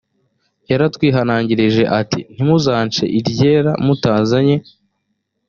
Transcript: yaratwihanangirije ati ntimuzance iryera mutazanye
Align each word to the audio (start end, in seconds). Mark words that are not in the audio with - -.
yaratwihanangirije 0.69 1.83
ati 1.99 2.19
ntimuzance 2.33 3.03
iryera 3.19 3.71
mutazanye 3.85 4.55